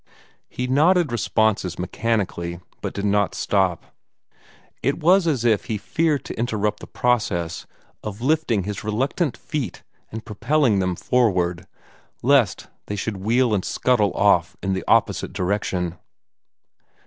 He 0.49 0.65
nodded 0.65 1.11
responses 1.11 1.77
mechanically, 1.77 2.59
but 2.81 2.95
did 2.95 3.05
not 3.05 3.35
stop. 3.35 3.93
It 4.81 4.97
was 4.99 5.27
as 5.27 5.45
if 5.45 5.65
he 5.65 5.77
feared 5.77 6.25
to 6.25 6.39
interrupt 6.39 6.79
the 6.79 6.87
process 6.87 7.67
of 8.03 8.19
lifting 8.19 8.63
his 8.63 8.83
reluctant 8.83 9.37
feet 9.37 9.83
and 10.11 10.25
propelling 10.25 10.79
them 10.79 10.95
forward, 10.95 11.67
lest 12.23 12.65
they 12.87 12.95
should 12.95 13.17
wheel 13.17 13.53
and 13.53 13.63
scuttle 13.63 14.11
off 14.15 14.57
in 14.63 14.73
the 14.73 14.83
opposite 14.87 15.33
direction. 15.33 15.99